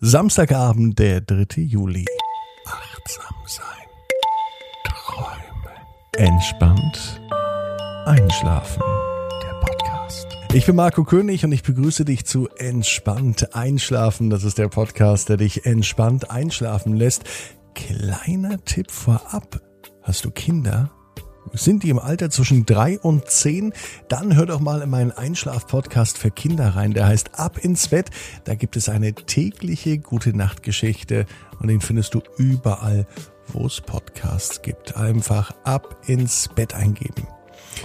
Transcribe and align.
Samstagabend, 0.00 0.96
der 1.00 1.20
3. 1.20 1.60
Juli. 1.62 2.06
Achtsam 2.66 3.34
sein. 3.46 3.64
Träume. 4.84 5.74
Entspannt. 6.16 7.20
Einschlafen. 8.06 8.80
Der 9.42 9.54
Podcast. 9.58 10.28
Ich 10.52 10.66
bin 10.66 10.76
Marco 10.76 11.02
König 11.02 11.44
und 11.44 11.50
ich 11.50 11.64
begrüße 11.64 12.04
dich 12.04 12.24
zu 12.24 12.48
Entspannt 12.58 13.56
Einschlafen. 13.56 14.30
Das 14.30 14.44
ist 14.44 14.58
der 14.58 14.68
Podcast, 14.68 15.30
der 15.30 15.36
dich 15.36 15.66
entspannt 15.66 16.30
einschlafen 16.30 16.94
lässt. 16.94 17.24
Kleiner 17.74 18.64
Tipp 18.64 18.92
vorab. 18.92 19.60
Hast 20.04 20.24
du 20.24 20.30
Kinder? 20.30 20.92
Sind 21.52 21.82
die 21.82 21.90
im 21.90 21.98
Alter 21.98 22.30
zwischen 22.30 22.66
drei 22.66 22.98
und 22.98 23.28
zehn? 23.28 23.72
Dann 24.08 24.36
hör 24.36 24.46
doch 24.46 24.60
mal 24.60 24.82
in 24.82 24.90
meinen 24.90 25.12
Einschlaf-Podcast 25.12 26.18
für 26.18 26.30
Kinder 26.30 26.70
rein. 26.76 26.92
Der 26.92 27.06
heißt 27.06 27.38
Ab 27.38 27.58
ins 27.58 27.88
Bett. 27.88 28.10
Da 28.44 28.54
gibt 28.54 28.76
es 28.76 28.88
eine 28.88 29.14
tägliche 29.14 29.98
gute 29.98 30.36
Nachtgeschichte 30.36 31.26
und 31.60 31.68
den 31.68 31.80
findest 31.80 32.14
du 32.14 32.22
überall, 32.36 33.06
wo 33.52 33.66
es 33.66 33.80
Podcasts 33.80 34.62
gibt. 34.62 34.96
Einfach 34.96 35.52
ab 35.64 35.96
ins 36.06 36.48
Bett 36.54 36.74
eingeben. 36.74 37.26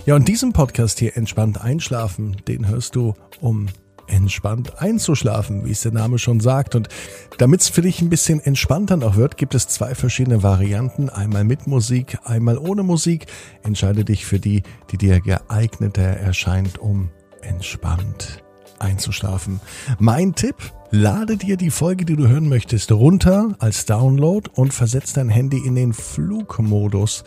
Ja, 0.05 0.15
und 0.15 0.27
diesen 0.27 0.53
Podcast 0.53 0.99
hier 0.99 1.15
entspannt 1.17 1.61
einschlafen, 1.61 2.37
den 2.47 2.67
hörst 2.67 2.95
du 2.95 3.13
um 3.41 3.67
entspannt 4.07 4.81
einzuschlafen, 4.81 5.65
wie 5.65 5.71
es 5.71 5.81
der 5.81 5.91
Name 5.91 6.19
schon 6.19 6.39
sagt. 6.39 6.75
Und 6.75 6.89
damit 7.37 7.61
es 7.61 7.69
für 7.69 7.81
dich 7.81 8.01
ein 8.01 8.09
bisschen 8.09 8.39
entspannter 8.39 8.97
noch 8.97 9.15
wird, 9.15 9.37
gibt 9.37 9.55
es 9.55 9.67
zwei 9.67 9.95
verschiedene 9.95 10.43
Varianten. 10.43 11.09
Einmal 11.09 11.43
mit 11.43 11.67
Musik, 11.67 12.17
einmal 12.23 12.57
ohne 12.57 12.83
Musik. 12.83 13.27
Entscheide 13.63 14.05
dich 14.05 14.25
für 14.25 14.39
die, 14.39 14.63
die 14.91 14.97
dir 14.97 15.19
geeigneter 15.21 16.03
erscheint, 16.03 16.79
um 16.79 17.09
entspannt 17.41 18.43
einzuschlafen. 18.79 19.59
Mein 19.99 20.35
Tipp, 20.35 20.55
lade 20.91 21.37
dir 21.37 21.57
die 21.57 21.71
Folge, 21.71 22.05
die 22.05 22.15
du 22.15 22.27
hören 22.27 22.49
möchtest, 22.49 22.91
runter 22.91 23.55
als 23.59 23.85
Download 23.85 24.49
und 24.53 24.73
versetz 24.73 25.13
dein 25.13 25.29
Handy 25.29 25.57
in 25.65 25.75
den 25.75 25.93
Flugmodus 25.93 27.23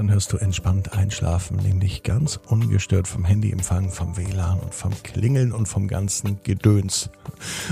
dann 0.00 0.10
hörst 0.10 0.32
du 0.32 0.38
entspannt 0.38 0.94
einschlafen, 0.94 1.58
nämlich 1.58 2.02
ganz 2.02 2.40
ungestört 2.46 3.06
vom 3.06 3.22
Handyempfang, 3.22 3.90
vom 3.90 4.16
WLAN 4.16 4.58
und 4.58 4.74
vom 4.74 4.94
Klingeln 5.02 5.52
und 5.52 5.66
vom 5.66 5.88
ganzen 5.88 6.42
Gedöns. 6.42 7.10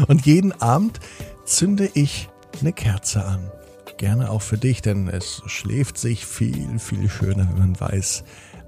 Und 0.09 0.27
jeden 0.27 0.53
Abend 0.61 1.01
zünde 1.47 1.89
ich 1.95 2.29
eine 2.61 2.75
Kerze 2.75 3.25
an. 3.25 3.51
Gerne 3.97 4.31
auch 4.31 4.43
für 4.43 4.59
dich, 4.59 4.83
denn 4.83 5.09
es 5.09 5.41
schläft 5.47 5.97
sich 5.97 6.27
viel, 6.27 6.79
viel 6.79 7.09
schöner, 7.09 7.49
wenn 7.49 7.59
man 7.59 7.81
weiß, 7.81 8.25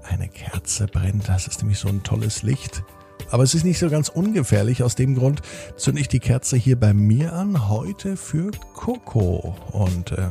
eine 0.09 0.27
Kerze 0.27 0.87
brennt. 0.87 1.29
Das 1.29 1.45
ist 1.45 1.61
nämlich 1.61 1.77
so 1.77 1.87
ein 1.87 2.01
tolles 2.01 2.41
Licht. 2.41 2.83
Aber 3.29 3.43
es 3.43 3.53
ist 3.53 3.63
nicht 3.63 3.77
so 3.77 3.91
ganz 3.91 4.09
ungefährlich. 4.09 4.81
Aus 4.81 4.95
dem 4.95 5.13
Grund 5.13 5.43
zünde 5.75 6.01
ich 6.01 6.07
die 6.07 6.19
Kerze 6.19 6.57
hier 6.57 6.79
bei 6.79 6.95
mir 6.95 7.33
an, 7.33 7.69
heute 7.69 8.17
für 8.17 8.49
Coco. 8.73 9.55
Und 9.71 10.13
äh, 10.13 10.29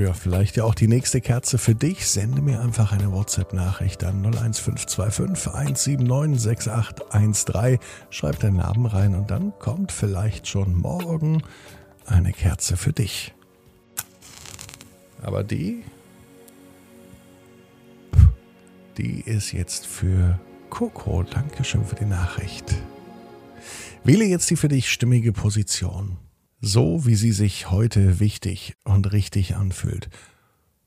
ja, 0.00 0.12
vielleicht 0.12 0.56
ja 0.56 0.64
auch 0.64 0.74
die 0.74 0.88
nächste 0.88 1.20
Kerze 1.20 1.58
für 1.58 1.74
dich. 1.74 2.06
Sende 2.06 2.42
mir 2.42 2.60
einfach 2.60 2.92
eine 2.92 3.12
WhatsApp-Nachricht 3.12 4.02
an 4.04 4.24
01525 4.24 5.98
179 5.98 6.42
6813. 6.42 7.78
Schreib 8.10 8.40
deinen 8.40 8.56
Namen 8.56 8.86
rein 8.86 9.14
und 9.14 9.30
dann 9.30 9.52
kommt 9.58 9.92
vielleicht 9.92 10.48
schon 10.48 10.74
morgen 10.74 11.42
eine 12.06 12.32
Kerze 12.32 12.76
für 12.76 12.92
dich. 12.92 13.32
Aber 15.22 15.44
die, 15.44 15.82
die 18.98 19.20
ist 19.20 19.52
jetzt 19.52 19.86
für 19.86 20.38
Coco. 20.70 21.22
Dankeschön 21.22 21.84
für 21.84 21.96
die 21.96 22.04
Nachricht. 22.04 22.74
Wähle 24.02 24.24
jetzt 24.24 24.50
die 24.50 24.56
für 24.56 24.68
dich 24.68 24.90
stimmige 24.90 25.32
Position 25.32 26.18
so 26.64 27.04
wie 27.04 27.14
sie 27.14 27.32
sich 27.32 27.70
heute 27.70 28.18
wichtig 28.20 28.74
und 28.84 29.12
richtig 29.12 29.56
anfühlt. 29.56 30.08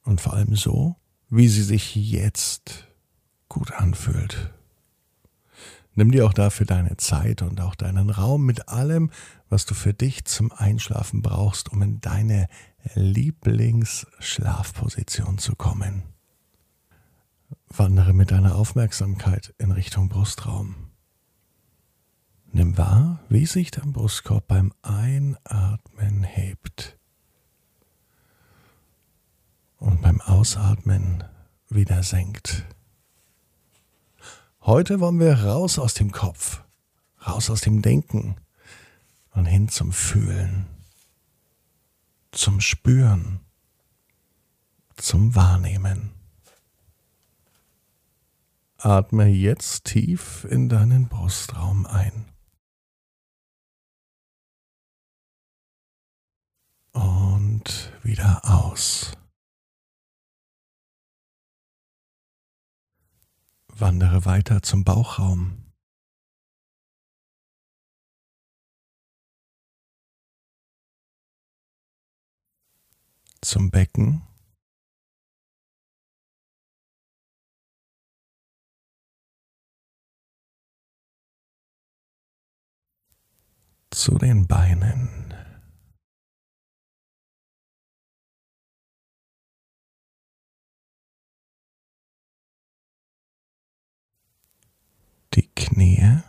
Und 0.03 0.19
vor 0.21 0.33
allem 0.33 0.55
so, 0.55 0.95
wie 1.29 1.47
sie 1.47 1.61
sich 1.61 1.93
jetzt 1.95 2.87
gut 3.47 3.73
anfühlt. 3.73 4.51
Nimm 5.93 6.09
dir 6.11 6.25
auch 6.25 6.33
dafür 6.33 6.65
deine 6.65 6.97
Zeit 6.97 7.41
und 7.41 7.61
auch 7.61 7.75
deinen 7.75 8.09
Raum 8.09 8.45
mit 8.45 8.67
allem, 8.69 9.11
was 9.49 9.65
du 9.65 9.73
für 9.73 9.93
dich 9.93 10.25
zum 10.25 10.51
Einschlafen 10.51 11.21
brauchst, 11.21 11.71
um 11.71 11.81
in 11.81 12.01
deine 12.01 12.49
Lieblingsschlafposition 12.93 15.37
zu 15.37 15.55
kommen. 15.55 16.03
Wandere 17.69 18.11
mit 18.13 18.31
deiner 18.31 18.55
Aufmerksamkeit 18.55 19.53
in 19.57 19.71
Richtung 19.71 20.09
Brustraum. 20.09 20.86
Nimm 22.51 22.77
wahr, 22.77 23.19
wie 23.29 23.45
sich 23.45 23.71
dein 23.71 23.93
Brustkorb 23.93 24.47
beim 24.47 24.73
Einatmen 24.81 26.23
hebt 26.23 26.97
und 29.77 30.01
beim 30.01 30.21
Ausatmen 30.21 31.23
wieder 31.69 32.03
senkt. 32.03 32.65
Heute 34.61 34.99
wollen 34.99 35.19
wir 35.19 35.43
raus 35.43 35.77
aus 35.79 35.93
dem 35.93 36.11
Kopf, 36.11 36.63
raus 37.25 37.49
aus 37.49 37.61
dem 37.61 37.81
Denken 37.81 38.35
und 39.31 39.45
hin 39.45 39.69
zum 39.69 39.91
Fühlen, 39.91 40.65
zum 42.31 42.59
Spüren, 42.59 43.39
zum 44.95 45.35
Wahrnehmen. 45.35 46.11
Atme 48.77 49.27
jetzt 49.27 49.85
tief 49.85 50.45
in 50.49 50.69
deinen 50.69 51.07
Brustraum 51.07 51.85
ein. 51.85 52.25
Wieder 58.07 58.41
aus. 58.45 59.11
Wandere 63.67 64.25
weiter 64.25 64.63
zum 64.63 64.83
Bauchraum. 64.83 65.71
Zum 73.41 73.69
Becken. 73.69 74.23
Zu 83.91 84.17
den 84.17 84.47
Beinen. 84.47 85.17
die 95.37 95.47
Knie. 95.53 96.23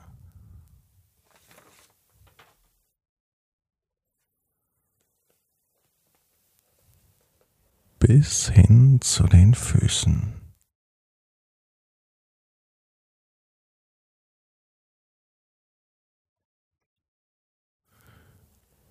Bis 8.08 8.48
hin 8.48 9.02
zu 9.02 9.24
den 9.24 9.52
Füßen. 9.52 10.32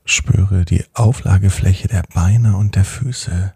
Spüre 0.05 0.65
die 0.65 0.85
Auflagefläche 0.93 1.87
der 1.87 2.03
Beine 2.13 2.57
und 2.57 2.75
der 2.75 2.85
Füße. 2.85 3.55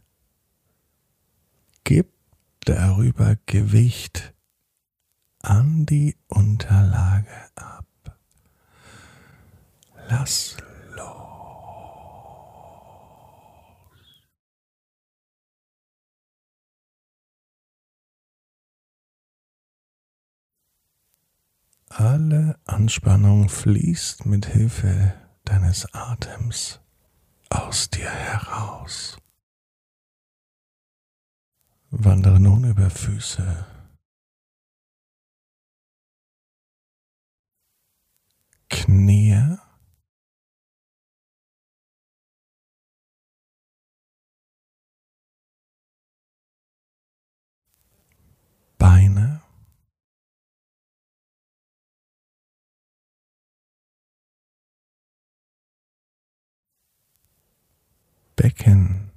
Gib 1.84 2.12
darüber 2.62 3.38
Gewicht 3.46 4.34
an 5.44 5.86
die 5.86 6.18
Unterlage 6.28 7.28
ab. 7.54 7.86
Lass 10.10 10.58
Alle 21.94 22.58
Anspannung 22.64 23.50
fließt 23.50 24.26
mit 24.26 24.46
Hilfe 24.46 25.14
deines 25.44 25.94
Atems 25.94 26.80
aus 27.50 27.90
dir 27.90 28.10
heraus. 28.10 29.18
Wandere 31.90 32.40
nun 32.40 32.64
über 32.64 32.90
Füße, 32.90 33.66
Knie. 38.70 39.58
Beine. 48.78 49.31
Becken. 58.42 59.12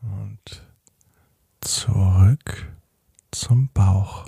Und 0.00 0.64
zurück 1.60 2.72
zum 3.32 3.68
Bauch. 3.72 4.26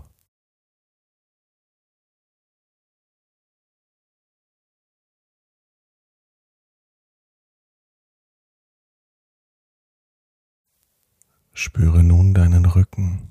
Spüre 11.53 12.03
nun 12.03 12.35
deinen 12.35 12.67
Rücken. 12.67 13.31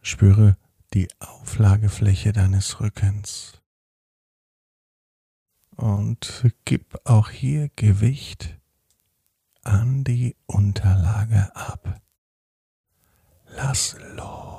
Spüre 0.00 0.56
die 0.94 1.08
Auflagefläche 1.18 2.32
deines 2.32 2.80
Rückens. 2.80 3.60
Und 5.76 6.46
gib 6.64 7.00
auch 7.04 7.30
hier 7.30 7.68
Gewicht 7.74 8.60
an 9.62 10.04
die 10.04 10.36
Unterlage 10.46 11.54
ab. 11.56 12.00
Lass 13.46 13.96
los. 14.14 14.54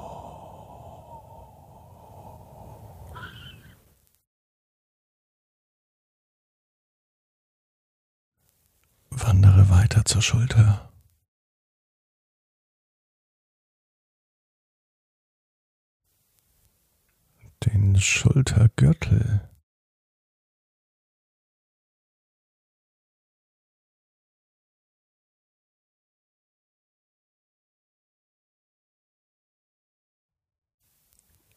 Wandere 9.10 9.70
weiter 9.70 10.04
zur 10.04 10.22
Schulter. 10.22 10.92
Schultergürtel. 17.98 19.50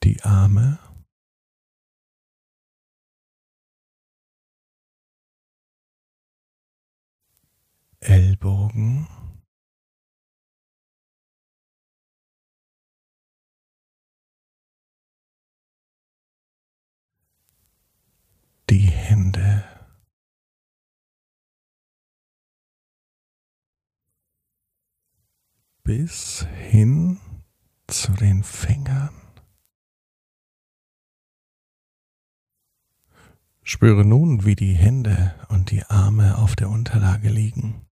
Die 0.05 0.23
Arme. 0.23 0.79
Ellbogen. 8.00 9.06
Hände. 19.28 19.64
Bis 25.82 26.46
hin 26.46 27.20
zu 27.86 28.12
den 28.12 28.42
Fingern. 28.42 29.14
Spüre 33.62 34.02
nun, 34.02 34.46
wie 34.46 34.54
die 34.56 34.72
Hände 34.72 35.34
und 35.50 35.70
die 35.70 35.84
Arme 35.84 36.38
auf 36.38 36.56
der 36.56 36.70
Unterlage 36.70 37.28
liegen. 37.28 37.86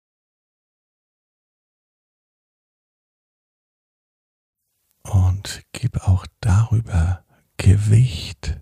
Und 5.04 5.66
gib 5.74 5.98
auch 6.08 6.26
darüber 6.40 7.26
Gewicht 7.58 8.62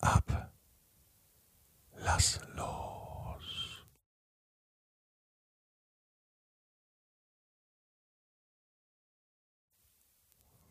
ab. 0.00 0.57
Lass 2.00 2.40
los. 2.54 3.86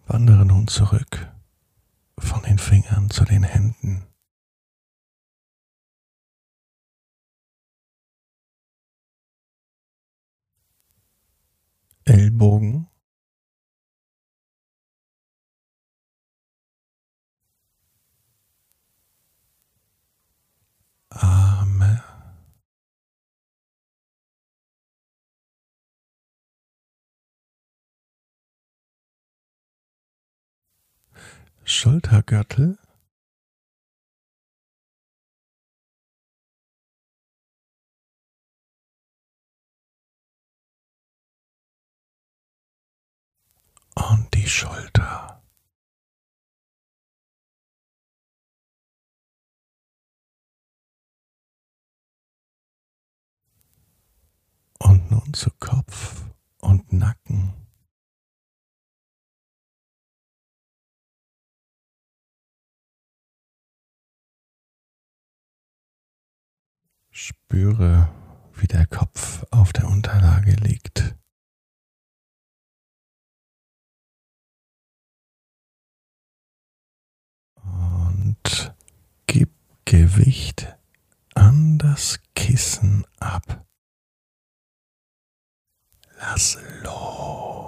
Wandere 0.05 0.45
nun 0.45 0.67
zurück 0.67 1.33
von 2.17 2.41
den 2.43 2.57
Fingern 2.57 3.09
zu 3.09 3.25
den 3.25 3.43
Händen. 3.43 4.07
Ellbogen 12.05 12.76
Schultergürtel. 31.69 32.79
Und 43.95 44.33
die 44.33 44.47
Schulter. 44.47 45.43
Und 54.79 55.11
nun 55.11 55.33
zu 55.33 55.51
Kopf 55.59 56.23
und 56.61 56.93
Nacken. 56.93 57.66
Spüre, 67.19 68.13
wie 68.53 68.67
der 68.67 68.85
Kopf 68.85 69.43
auf 69.49 69.73
der 69.73 69.87
Unterlage 69.87 70.51
liegt. 70.51 71.15
Und 77.55 78.75
gib 79.25 79.49
Gewicht 79.85 80.77
an 81.33 81.79
das 81.79 82.19
Kissen 82.35 83.03
ab. 83.19 83.65
Lass 86.19 86.59
los. 86.83 87.66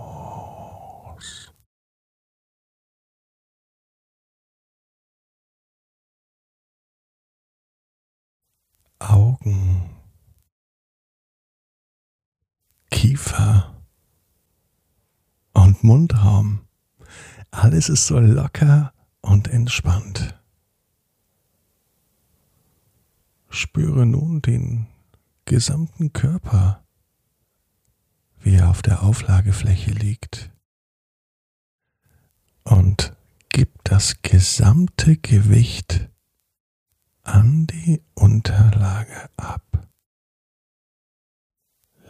Augen, 8.99 9.89
Kiefer 12.91 13.75
und 15.53 15.83
Mundraum. 15.83 16.67
Alles 17.51 17.89
ist 17.89 18.07
so 18.07 18.19
locker 18.19 18.93
und 19.21 19.47
entspannt. 19.47 20.39
Spüre 23.49 24.05
nun 24.05 24.41
den 24.41 24.87
gesamten 25.45 26.13
Körper 26.13 26.83
wie 28.41 28.55
er 28.55 28.69
auf 28.69 28.81
der 28.81 29.03
Auflagefläche 29.03 29.91
liegt. 29.91 30.51
Und 32.63 33.15
gib 33.49 33.83
das 33.83 34.21
gesamte 34.21 35.17
Gewicht 35.17 36.09
an 37.29 37.67
die 37.67 38.01
Unterlage 38.15 39.29
ab. 39.37 39.87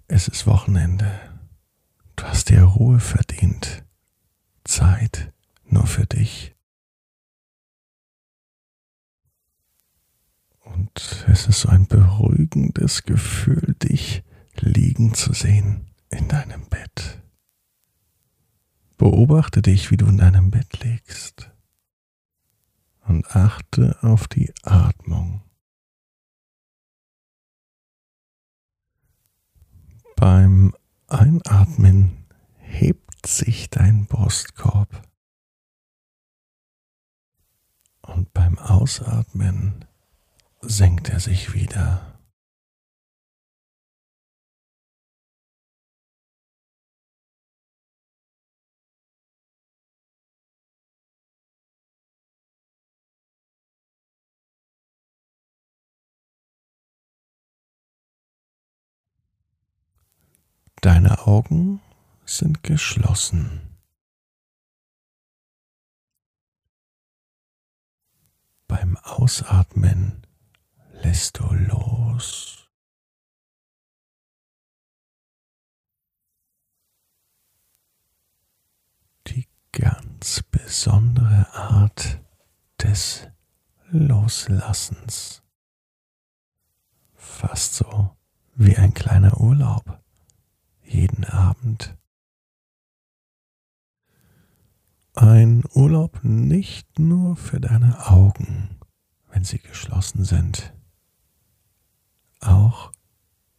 Es 0.07 0.27
ist 0.27 0.47
Wochenende. 0.47 1.19
Du 2.15 2.23
hast 2.23 2.49
dir 2.49 2.63
Ruhe 2.63 2.99
verdient. 2.99 3.85
Zeit 4.63 5.31
nur 5.65 5.85
für 5.85 6.07
dich. 6.07 6.55
Und 10.61 11.25
es 11.27 11.47
ist 11.47 11.61
so 11.61 11.69
ein 11.69 11.85
beruhigendes 11.87 13.03
Gefühl, 13.03 13.75
dich 13.75 14.23
liegen 14.55 15.13
zu 15.13 15.33
sehen 15.33 15.91
in 16.09 16.27
deinem. 16.27 16.58
Beobachte 19.09 19.63
dich, 19.63 19.89
wie 19.89 19.97
du 19.97 20.05
in 20.05 20.17
deinem 20.17 20.51
Bett 20.51 20.83
liegst 20.83 21.49
und 23.07 23.25
achte 23.35 23.97
auf 24.03 24.27
die 24.27 24.53
Atmung. 24.61 25.41
Beim 30.15 30.75
Einatmen 31.07 32.27
hebt 32.59 33.25
sich 33.25 33.71
dein 33.71 34.05
Brustkorb. 34.05 35.01
Und 38.01 38.31
beim 38.31 38.59
Ausatmen 38.59 39.85
senkt 40.61 41.09
er 41.09 41.19
sich 41.19 41.55
wieder. 41.55 42.08
Deine 60.81 61.27
Augen 61.27 61.81
sind 62.23 62.63
geschlossen. 62.63 63.77
Beim 68.65 68.95
Ausatmen 68.95 70.25
lässt 70.93 71.39
du 71.39 71.53
los. 71.53 72.69
Die 79.27 79.45
ganz 79.73 80.43
besondere 80.43 81.53
Art 81.53 82.21
des 82.81 83.27
Loslassens. 83.89 85.43
Fast 87.15 87.73
so 87.73 88.15
wie 88.55 88.77
ein 88.77 88.93
kleiner 88.93 89.41
Urlaub 89.41 89.99
jeden 90.89 91.25
Abend. 91.25 91.97
Ein 95.13 95.63
Urlaub 95.73 96.23
nicht 96.23 96.99
nur 96.99 97.35
für 97.35 97.59
deine 97.59 98.07
Augen, 98.07 98.79
wenn 99.29 99.43
sie 99.43 99.59
geschlossen 99.59 100.23
sind, 100.23 100.73
auch 102.39 102.91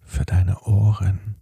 für 0.01 0.25
deine 0.25 0.61
Ohren. 0.63 1.37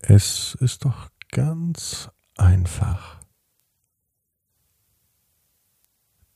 Es 0.00 0.54
ist 0.60 0.84
doch 0.84 1.10
ganz 1.30 2.10
einfach. 2.36 3.20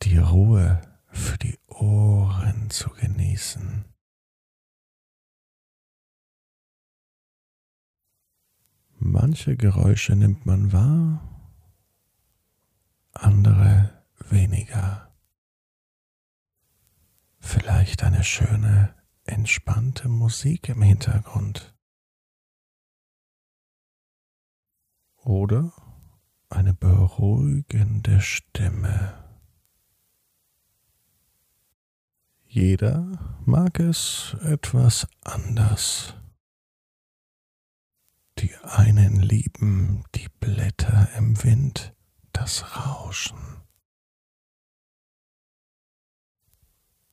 Die 0.03 0.17
Ruhe 0.17 0.81
für 1.11 1.37
die 1.37 1.59
Ohren 1.67 2.71
zu 2.71 2.89
genießen. 2.91 3.85
Manche 9.01 9.57
Geräusche 9.57 10.17
nimmt 10.17 10.45
man 10.45 10.73
wahr, 10.73 11.23
andere 13.13 14.03
weniger. 14.29 15.15
Vielleicht 17.39 18.03
eine 18.03 18.25
schöne, 18.25 18.95
entspannte 19.25 20.09
Musik 20.09 20.69
im 20.69 20.83
Hintergrund. 20.83 21.75
Oder 25.23 25.73
eine 26.49 26.75
beruhigende 26.75 28.21
Stimme. 28.21 29.15
Jeder 32.47 33.39
mag 33.45 33.79
es 33.79 34.37
etwas 34.43 35.07
anders. 35.23 36.15
Die 38.49 38.57
einen 38.65 39.21
lieben 39.21 40.05
die 40.15 40.29
Blätter 40.41 41.11
im 41.19 41.43
Wind, 41.45 41.95
das 42.33 42.77
Rauschen. 42.77 43.37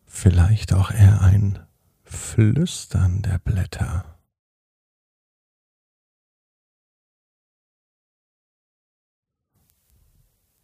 Vielleicht 0.05 0.71
auch 0.71 0.91
eher 0.91 1.19
ein 1.19 1.59
Flüstern 2.03 3.21
der 3.21 3.39
Blätter. 3.39 4.17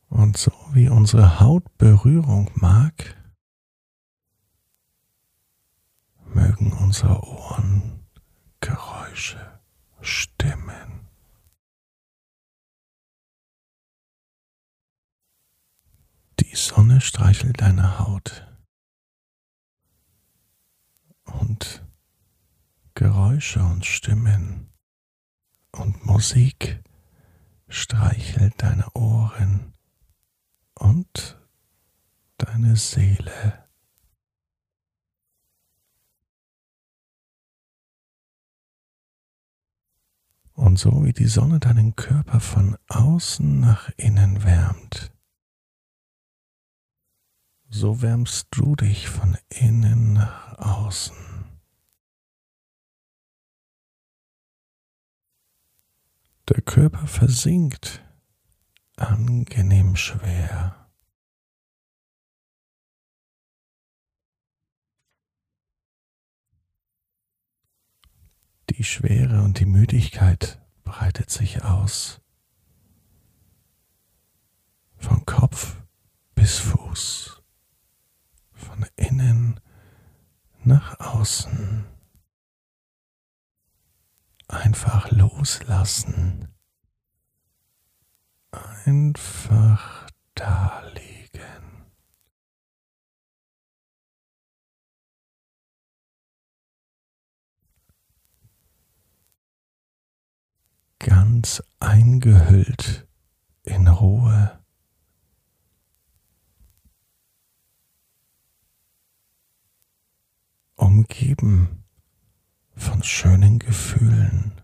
Und 0.08 0.38
so 0.38 0.54
wie 0.72 0.88
unsere 0.88 1.42
Haut 1.42 1.78
Berührung 1.78 2.50
mag, 2.54 3.18
mögen 6.34 6.72
unsere 6.72 7.22
Ohren 7.28 8.06
Geräusche 8.62 9.51
Stimmen. 10.02 11.08
Die 16.40 16.56
Sonne 16.56 17.02
streichelt 17.02 17.62
deine 17.62 18.00
Haut 18.00 18.48
und 21.26 21.86
Geräusche 22.96 23.64
und 23.64 23.86
Stimmen 23.86 24.74
und 25.72 26.06
Musik 26.06 26.84
streichelt 27.70 28.62
deine 28.62 28.90
Ohren 28.94 29.74
und 30.76 31.40
deine 32.38 32.76
Seele. 32.76 33.71
Und 40.62 40.78
so 40.78 41.04
wie 41.04 41.12
die 41.12 41.26
Sonne 41.26 41.60
deinen 41.60 41.96
Körper 41.96 42.40
von 42.40 42.78
außen 42.88 43.60
nach 43.60 43.90
innen 43.98 44.44
wärmt, 44.44 45.12
so 47.68 48.04
wärmst 48.04 48.50
du 48.52 48.76
dich 48.76 49.10
von 49.10 49.36
innen 49.50 50.14
nach 50.14 50.60
außen. 50.60 51.18
Der 56.48 56.62
Körper 56.62 57.08
versinkt 57.08 58.06
angenehm 58.98 59.96
schwer. 59.96 60.81
Die 68.78 68.86
Schwere 68.86 69.42
und 69.42 69.60
die 69.60 69.66
Müdigkeit 69.66 70.58
breitet 70.86 71.30
sich 71.30 71.62
aus. 71.62 72.22
Von 74.96 75.26
Kopf 75.26 75.76
bis 76.36 76.60
Fuß. 76.60 77.44
Von 78.54 78.86
innen 78.96 79.60
nach 80.64 80.98
außen. 81.02 81.84
Einfach 84.48 85.12
loslassen. 85.12 86.48
Einfach 88.86 90.08
da 90.34 90.82
liegen. 90.94 91.11
Ganz 101.02 101.64
eingehüllt 101.80 103.08
in 103.64 103.88
Ruhe. 103.88 104.64
Umgeben 110.76 111.84
von 112.76 113.02
schönen 113.02 113.58
Gefühlen, 113.58 114.62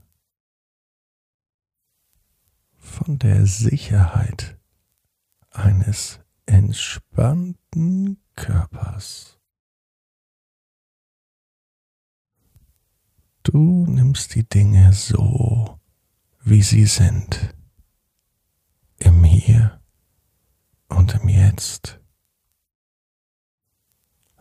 von 2.78 3.18
der 3.18 3.48
Sicherheit 3.48 4.60
eines 5.50 6.20
entspannten 6.46 8.22
Körpers. 8.36 9.40
Du 13.42 13.86
nimmst 13.88 14.36
die 14.36 14.48
Dinge 14.48 14.94
so, 14.94 15.77
wie 16.50 16.62
sie 16.62 16.86
sind, 16.86 17.54
im 19.00 19.22
Hier 19.26 19.82
und 20.88 21.14
im 21.16 21.28
Jetzt. 21.28 22.00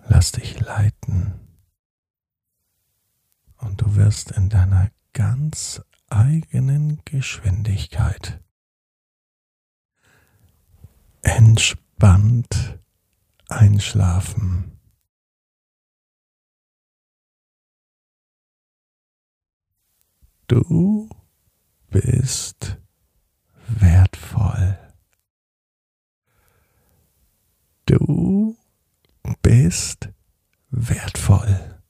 Lass 0.06 0.30
dich 0.30 0.60
leiten 0.60 1.34
und 3.56 3.80
du 3.80 3.96
wirst 3.96 4.30
in 4.30 4.48
deiner 4.48 4.92
ganz 5.14 5.82
eigenen 6.08 7.00
Geschwindigkeit 7.04 8.40
entspannt 11.22 12.78
einschlafen. 13.48 14.78
Du 20.46 21.08
bist 22.00 22.76
wertvoll. 23.68 24.78
Du 27.86 28.54
bist 29.40 30.10
wertvoll. 30.70 31.80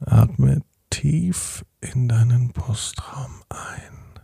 Atme 0.00 0.62
tief 0.90 1.64
in 1.80 2.08
deinen 2.08 2.52
Brustraum 2.52 3.42
ein. 3.48 4.20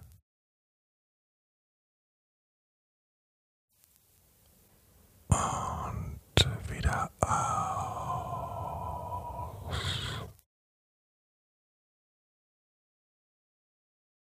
Und 5.29 6.71
wieder 6.71 7.11
aus. 7.21 7.98